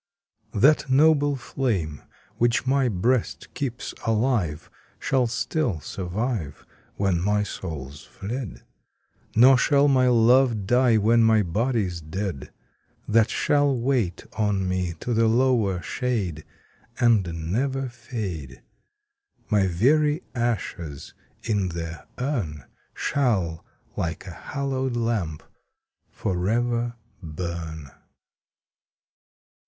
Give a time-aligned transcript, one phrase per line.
[0.55, 2.01] That noble flame,
[2.37, 4.67] which my Ijreast keeps alive.
[4.97, 6.65] Shall still survive
[6.99, 8.63] Wlien my soul's fled;
[9.35, 12.51] Nor shall my love die, when ray Ijody's dead;
[13.07, 16.45] That shall wait on me to the lower shade,
[16.99, 18.63] And never fade:
[19.51, 21.13] My very ashes
[21.43, 22.65] in their urn
[22.95, 23.63] Shall,
[23.95, 25.43] like a hallowed lamp,
[26.09, 27.91] for ever burn.